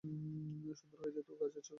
[0.79, 1.69] সুন্দর হয়েছে তো গাছের ছবি!